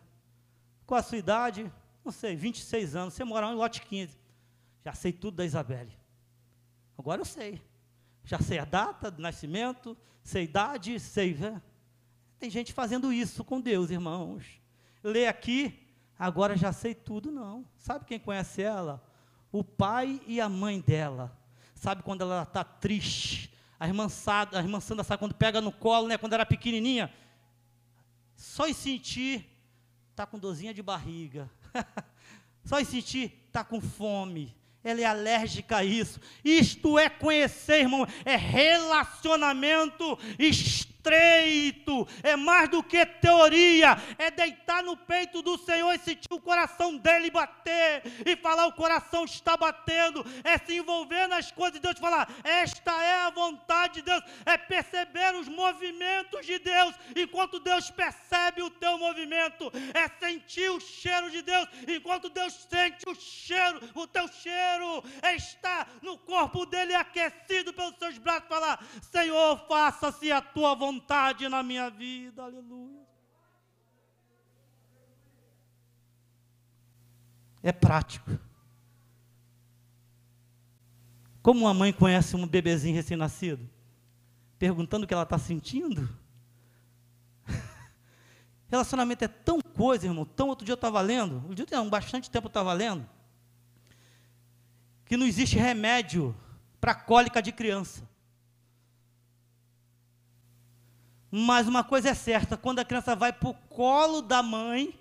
[0.86, 1.72] Qual a sua idade?
[2.04, 3.14] Não sei, 26 anos.
[3.14, 4.20] Você mora em lote 15.
[4.84, 5.98] Já sei tudo da Isabelle.
[6.98, 7.62] Agora eu sei.
[8.26, 11.38] Já sei a data do nascimento, sei a idade, sei.
[12.38, 14.60] Tem gente fazendo isso com Deus, irmãos.
[15.02, 17.66] Lê aqui, agora já sei tudo, não.
[17.78, 19.02] Sabe quem conhece ela?
[19.50, 21.42] O pai e a mãe dela.
[21.84, 23.52] Sabe quando ela está triste?
[23.78, 24.08] A irmã,
[24.54, 27.14] a irmã Sandra sabe quando pega no colo, né, quando era pequenininha.
[28.38, 29.46] Só em sentir,
[30.10, 31.52] está com dorzinha de barriga.
[32.64, 36.20] Só em sentir, está com fome ela é alérgica a isso.
[36.44, 40.93] Isto é conhecer, irmão, é relacionamento estreito,
[42.24, 46.98] é mais do que teoria, é deitar no peito do Senhor e sentir o coração
[46.98, 52.00] dele bater e falar: o coração está batendo, é se envolver nas coisas de Deus,
[52.00, 57.90] falar: esta é a vontade de Deus, é perceber os movimentos de Deus, enquanto Deus
[57.90, 63.80] percebe o teu movimento, é sentir o cheiro de Deus, enquanto Deus sente o cheiro,
[63.94, 70.32] o teu cheiro, é estar no corpo dele aquecido pelos seus braços, falar: Senhor, faça-se
[70.32, 73.02] a tua vontade vontade na minha vida, aleluia.
[77.62, 78.30] É prático.
[81.42, 83.68] Como uma mãe conhece um bebezinho recém-nascido?
[84.60, 86.08] Perguntando o que ela está sentindo?
[88.70, 90.26] Relacionamento é tão coisa, irmão.
[90.26, 93.10] Tão outro dia eu estava lendo, dia não, bastante tempo eu estava lendo,
[95.06, 96.36] que não existe remédio
[96.80, 98.08] para cólica de criança.
[101.36, 104.94] Mas uma coisa é certa: quando a criança vai para o colo da mãe,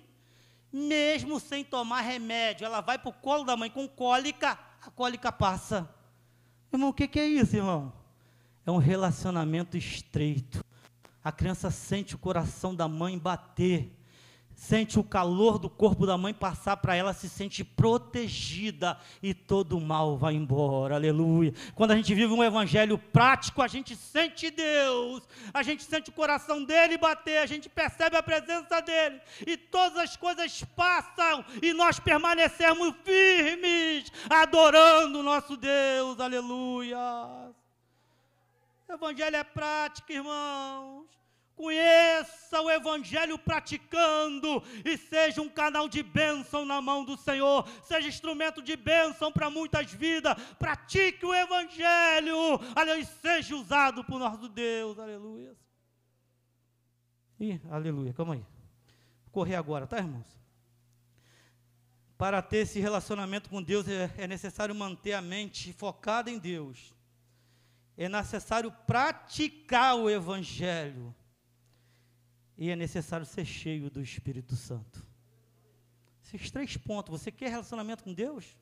[0.71, 5.31] mesmo sem tomar remédio, ela vai para o colo da mãe com cólica, a cólica
[5.31, 5.87] passa.
[6.71, 7.93] Irmão, o que, que é isso, irmão?
[8.65, 10.65] É um relacionamento estreito.
[11.23, 13.95] A criança sente o coração da mãe bater
[14.63, 19.77] sente o calor do corpo da mãe passar para ela, se sente protegida e todo
[19.77, 20.95] o mal vai embora.
[20.95, 21.53] Aleluia.
[21.75, 26.13] Quando a gente vive um evangelho prático, a gente sente Deus, a gente sente o
[26.13, 31.73] coração dele bater, a gente percebe a presença dele e todas as coisas passam e
[31.73, 36.21] nós permanecemos firmes, adorando o nosso Deus.
[36.21, 36.97] Aleluia.
[38.87, 41.22] O evangelho é prático, irmãos.
[41.55, 48.07] Conheça o Evangelho praticando e seja um canal de bênção na mão do Senhor, seja
[48.07, 50.35] instrumento de bênção para muitas vidas.
[50.57, 55.55] Pratique o Evangelho, aleluia, seja usado por nosso Deus, aleluia.
[57.39, 58.45] Ih, aleluia, calma aí.
[59.31, 60.27] Correr agora, tá, irmãos?
[62.17, 66.95] Para ter esse relacionamento com Deus é, é necessário manter a mente focada em Deus.
[67.95, 71.13] É necessário praticar o Evangelho
[72.57, 75.05] e é necessário ser cheio do Espírito Santo.
[76.23, 77.11] Esses três pontos.
[77.11, 78.55] Você quer relacionamento com Deus?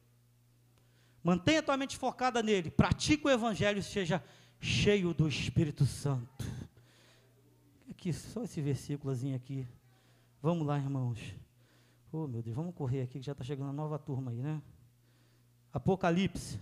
[1.24, 2.72] Mantenha a tua mente focada nele.
[2.72, 4.24] Pratique o Evangelho e seja
[4.60, 6.46] cheio do Espírito Santo.
[7.90, 9.68] Aqui, só esse versículozinho aqui.
[10.42, 11.20] Vamos lá, irmãos.
[12.12, 14.62] Oh, meu Deus, vamos correr aqui que já está chegando a nova turma aí, né?
[15.72, 16.60] Apocalipse.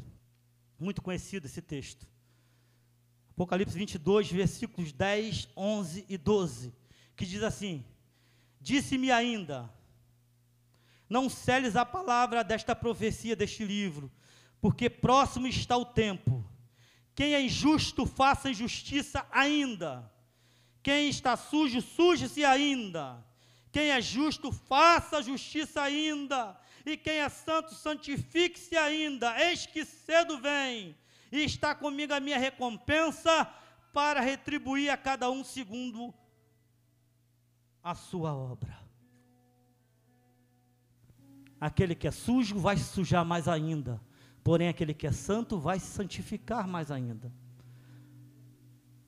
[0.78, 2.06] Muito conhecido esse texto.
[3.32, 6.79] Apocalipse 22, versículos 10, 11 e 12
[7.20, 7.84] que diz assim:
[8.62, 9.70] Disse-me ainda,
[11.10, 14.10] não celes a palavra desta profecia, deste livro,
[14.62, 16.50] porque próximo está o tempo.
[17.14, 20.10] Quem é injusto, faça injustiça ainda.
[20.82, 23.22] Quem está sujo, suje-se ainda.
[23.70, 26.58] Quem é justo, faça justiça ainda.
[26.86, 29.38] E quem é santo, santifique-se ainda.
[29.44, 30.96] Eis que cedo vem,
[31.30, 33.46] e está comigo a minha recompensa
[33.92, 36.14] para retribuir a cada um segundo
[37.84, 38.78] a sua obra.
[41.60, 44.02] Aquele que é sujo vai se sujar mais ainda,
[44.44, 47.32] porém aquele que é santo vai se santificar mais ainda.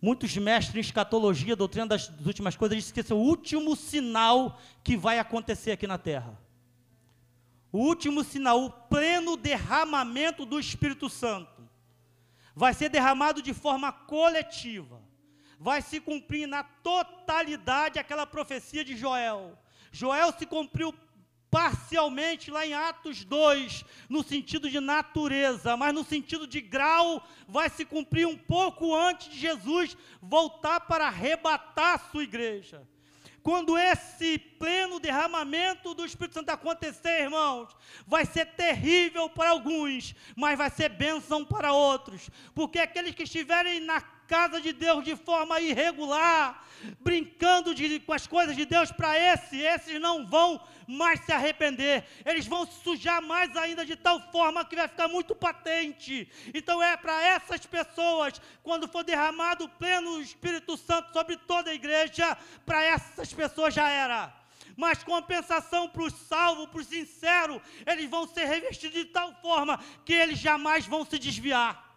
[0.02, 3.76] Muitos mestres em escatologia, doutrina das, das últimas coisas, dizem que esse é o último
[3.76, 6.38] sinal que vai acontecer aqui na terra.
[7.72, 11.70] O último sinal, o pleno derramamento do Espírito Santo,
[12.54, 15.11] vai ser derramado de forma coletiva
[15.62, 19.56] vai se cumprir na totalidade aquela profecia de Joel.
[19.92, 20.92] Joel se cumpriu
[21.52, 27.70] parcialmente lá em Atos 2, no sentido de natureza, mas no sentido de grau, vai
[27.70, 32.82] se cumprir um pouco antes de Jesus voltar para arrebatar a sua igreja.
[33.44, 37.76] Quando esse pleno derramamento do Espírito Santo acontecer, irmãos,
[38.08, 43.80] vai ser terrível para alguns, mas vai ser bênção para outros, porque aqueles que estiverem
[43.80, 44.00] na
[44.32, 46.66] casa de Deus de forma irregular,
[47.02, 50.50] brincando de, com as coisas de Deus, para esse, esses não vão
[50.88, 55.10] mais se arrepender, eles vão se sujar mais ainda de tal forma que vai ficar
[55.10, 56.32] muito patente.
[56.54, 61.74] Então é para essas pessoas, quando for derramado o pleno Espírito Santo sobre toda a
[61.74, 64.34] igreja, para essas pessoas já era
[64.78, 69.78] mas compensação para os salvos, para os sinceros, eles vão ser revestidos de tal forma
[70.06, 71.91] que eles jamais vão se desviar.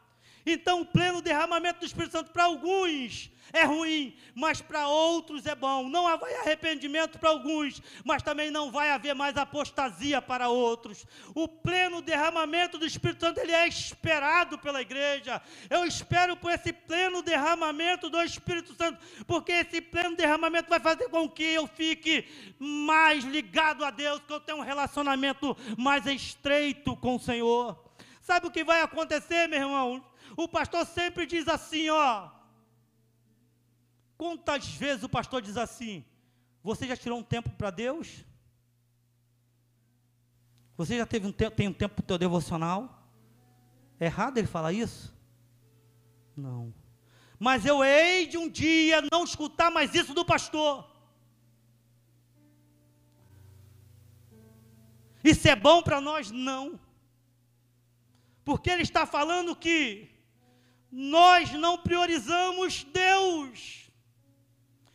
[0.46, 5.54] Então, o pleno derramamento do Espírito Santo para alguns é ruim, mas para outros é
[5.54, 5.88] bom.
[5.88, 11.06] Não vai arrependimento para alguns, mas também não vai haver mais apostasia para outros.
[11.34, 15.40] O pleno derramamento do Espírito Santo ele é esperado pela igreja.
[15.70, 21.08] Eu espero por esse pleno derramamento do Espírito Santo, porque esse pleno derramamento vai fazer
[21.08, 22.26] com que eu fique
[22.58, 27.78] mais ligado a Deus, que eu tenha um relacionamento mais estreito com o Senhor.
[28.20, 30.13] Sabe o que vai acontecer, meu irmão?
[30.36, 32.30] O pastor sempre diz assim, ó.
[34.16, 36.04] Quantas vezes o pastor diz assim?
[36.62, 38.24] Você já tirou um tempo para Deus?
[40.76, 43.06] Você já teve um tem um tempo para o teu devocional?
[44.00, 45.14] É errado ele falar isso?
[46.36, 46.74] Não.
[47.38, 50.88] Mas eu hei de um dia não escutar mais isso do pastor.
[55.22, 56.30] Isso é bom para nós?
[56.30, 56.78] Não.
[58.44, 60.13] Porque ele está falando que
[60.96, 63.90] nós não priorizamos Deus.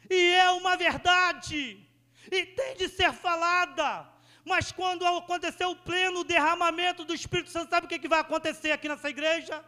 [0.10, 1.86] E é uma verdade,
[2.32, 4.08] e tem de ser falada.
[4.46, 8.88] Mas quando acontecer o pleno derramamento do Espírito Santo, sabe o que, vai acontecer aqui
[8.88, 9.62] nessa igreja?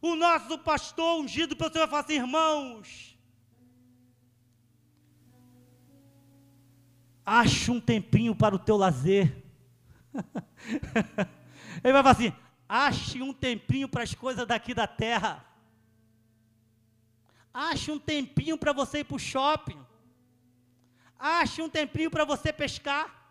[0.00, 3.16] O nosso pastor ungido pelo Senhor vai falar assim, irmãos,
[7.24, 9.44] ache um tempinho para o teu lazer.
[11.84, 12.32] Ele vai falar assim,
[12.68, 15.51] ache um tempinho para as coisas daqui da terra.
[17.52, 19.80] Ache um tempinho para você ir para o shopping.
[21.18, 23.22] Ache um tempinho para você pescar.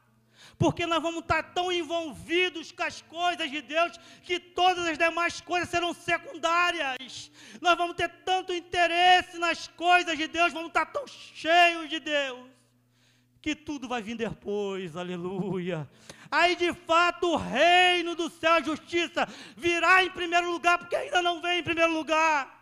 [0.58, 5.42] Porque nós vamos estar tão envolvidos com as coisas de Deus que todas as demais
[5.42, 7.32] coisas serão secundárias.
[7.60, 12.48] Nós vamos ter tanto interesse nas coisas de Deus, vamos estar tão cheios de Deus,
[13.42, 15.90] que tudo vai vir depois, aleluia.
[16.30, 21.22] Aí de fato o reino do céu, a justiça, virá em primeiro lugar, porque ainda
[21.22, 22.61] não vem em primeiro lugar.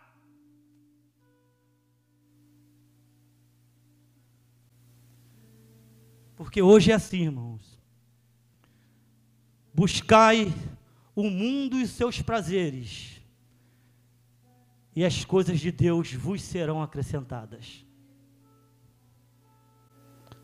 [6.40, 7.78] Porque hoje é assim, irmãos.
[9.74, 10.50] Buscai
[11.14, 13.20] o mundo e seus prazeres,
[14.96, 17.84] e as coisas de Deus vos serão acrescentadas.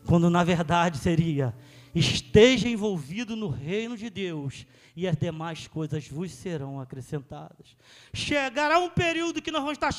[0.07, 1.53] Quando na verdade seria:
[1.93, 7.75] esteja envolvido no reino de Deus e as demais coisas vos serão acrescentadas.
[8.13, 9.93] Chegará um período que nós vamos estar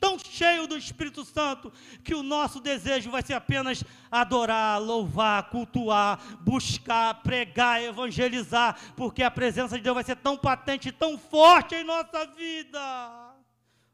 [0.00, 6.20] tão cheios do Espírito Santo que o nosso desejo vai ser apenas adorar, louvar, cultuar,
[6.40, 11.84] buscar, pregar, evangelizar, porque a presença de Deus vai ser tão patente, tão forte em
[11.84, 13.34] nossa vida.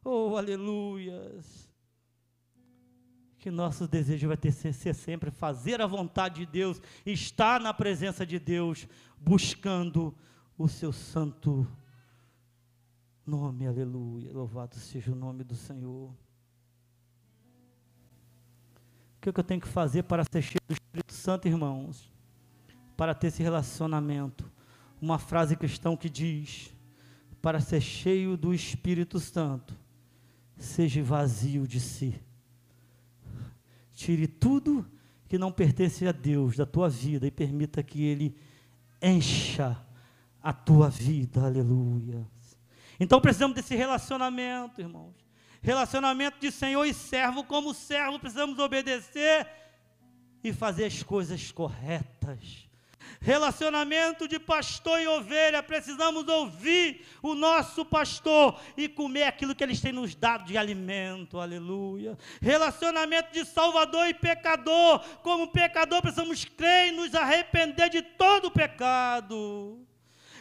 [0.03, 1.68] Oh, aleluias
[3.39, 7.73] que nosso desejo vai ter ser, ser, sempre fazer a vontade de Deus, estar na
[7.73, 10.15] presença de Deus, buscando
[10.57, 11.67] o seu santo
[13.25, 14.33] nome, aleluia.
[14.33, 16.11] Louvado seja o nome do Senhor.
[16.11, 16.17] O
[19.21, 22.11] que, é que eu tenho que fazer para ser cheio do Espírito Santo, irmãos?
[22.97, 24.51] Para ter esse relacionamento.
[25.01, 26.75] Uma frase cristã que diz:
[27.41, 29.77] para ser cheio do Espírito Santo,
[30.57, 32.21] seja vazio de si.
[33.99, 34.89] Tire tudo
[35.29, 38.33] que não pertence a Deus da tua vida e permita que Ele
[39.03, 39.77] encha
[40.41, 42.25] a tua vida, aleluia.
[43.01, 45.17] Então precisamos desse relacionamento, irmãos.
[45.61, 49.49] Relacionamento de Senhor e servo, como servo precisamos obedecer
[50.45, 52.68] e fazer as coisas corretas.
[53.29, 59.83] Relacionamento de pastor e ovelha, precisamos ouvir o nosso pastor e comer aquilo que eles
[59.83, 62.17] têm nos dado de alimento, aleluia.
[62.41, 68.51] Relacionamento de salvador e pecador, como pecador precisamos crer e nos arrepender de todo o
[68.51, 69.87] pecado.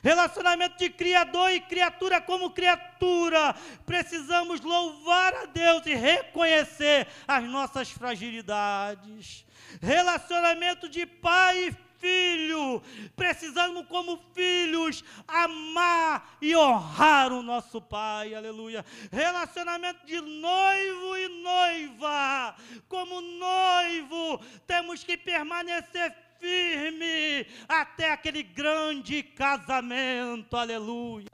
[0.02, 3.54] Relacionamento de criador e criatura como criatura.
[3.86, 9.46] Precisamos louvar a Deus e reconhecer as nossas fragilidades.
[9.82, 12.82] Relacionamento de pai filho.
[13.16, 18.34] Precisamos, como filhos, amar e honrar o nosso Pai.
[18.34, 18.86] Aleluia.
[19.12, 22.56] Relacionamento de noivo e noiva.
[22.88, 30.56] Como noivo, temos que permanecer firme até aquele grande casamento.
[30.56, 31.28] Aleluia.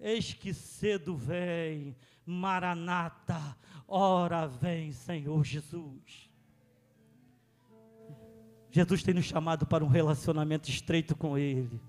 [0.00, 3.56] Eis que cedo vem, Maranata,
[3.86, 6.27] ora vem, Senhor Jesus.
[8.78, 11.80] Jesus tem nos chamado para um relacionamento estreito com Ele.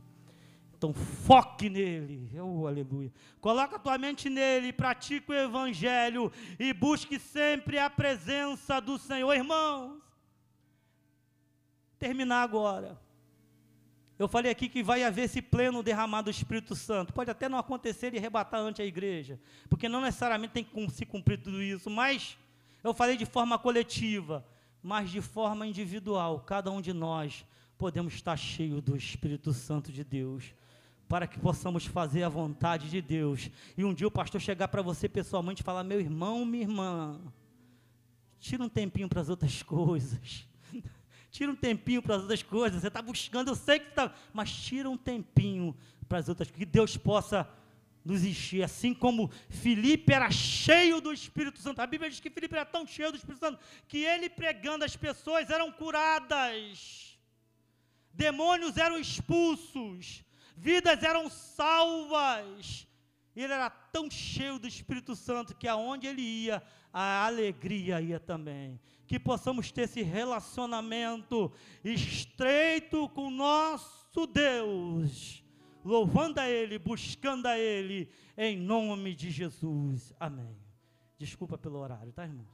[0.76, 3.14] Então foque nele, oh, aleluia.
[3.40, 9.32] Coloca a tua mente nele, pratique o evangelho e busque sempre a presença do Senhor,
[9.36, 10.02] irmãos.
[12.00, 13.00] Terminar agora.
[14.18, 17.14] Eu falei aqui que vai haver esse pleno derramado do Espírito Santo.
[17.14, 21.06] Pode até não acontecer e arrebatar ante a igreja, porque não necessariamente tem que se
[21.06, 22.36] cumprir tudo isso, mas
[22.84, 24.44] eu falei de forma coletiva,
[24.82, 26.40] mas de forma individual.
[26.42, 27.46] Cada um de nós
[27.78, 30.54] podemos estar cheio do Espírito Santo de Deus,
[31.08, 33.50] para que possamos fazer a vontade de Deus.
[33.78, 37.20] E um dia o pastor chegar para você pessoalmente e falar: meu irmão, minha irmã,
[38.40, 40.48] tira um tempinho para as outras coisas.
[41.32, 42.82] Tira um tempinho para as outras coisas.
[42.82, 45.76] Você está buscando, eu sei que está, mas tira um tempinho
[46.08, 47.48] para as outras que Deus possa
[48.10, 51.80] nos encher, assim como Filipe era cheio do Espírito Santo.
[51.80, 54.96] A Bíblia diz que Filipe era tão cheio do Espírito Santo que ele pregando as
[54.96, 57.18] pessoas eram curadas,
[58.14, 60.24] demônios eram expulsos,
[60.58, 62.88] vidas eram salvas.
[63.36, 68.80] Ele era tão cheio do Espírito Santo que aonde ele ia, a alegria ia também
[69.10, 71.52] que possamos ter esse relacionamento
[71.84, 75.44] estreito com nosso Deus,
[75.84, 80.14] louvando a Ele, buscando a Ele, em nome de Jesus.
[80.20, 80.58] Amém.
[81.18, 82.46] Desculpa pelo horário, tá, irmão?